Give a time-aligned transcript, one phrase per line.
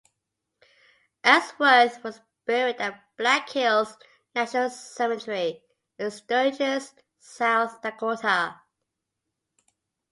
[1.23, 3.95] Ellsworth was buried at Black Hills
[4.33, 5.61] National Cemetery
[5.99, 8.59] in Sturgis, South Dakota.